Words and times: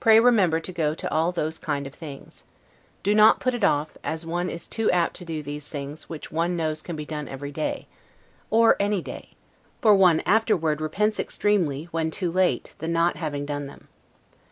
Pray 0.00 0.18
remember 0.18 0.58
to 0.58 0.72
go 0.72 0.96
to 0.96 1.08
all 1.14 1.30
those 1.30 1.60
kind 1.60 1.86
of 1.86 1.94
things. 1.94 2.42
Do 3.04 3.14
not 3.14 3.38
put 3.38 3.54
it 3.54 3.62
off, 3.62 3.90
as 4.02 4.26
one 4.26 4.50
is 4.50 4.66
too 4.66 4.90
apt 4.90 5.14
to 5.18 5.24
do 5.24 5.44
those 5.44 5.68
things 5.68 6.08
which 6.08 6.32
one 6.32 6.56
knows 6.56 6.82
can 6.82 6.96
be 6.96 7.06
done 7.06 7.28
every 7.28 7.52
day, 7.52 7.86
or 8.50 8.74
any 8.80 9.00
day; 9.00 9.34
for 9.80 9.94
one 9.94 10.18
afterward 10.26 10.80
repents 10.80 11.20
extremely, 11.20 11.84
when 11.92 12.10
too 12.10 12.32
late, 12.32 12.72
the 12.80 12.88
not 12.88 13.14
having 13.16 13.46
done 13.46 13.68
them. 13.68 13.86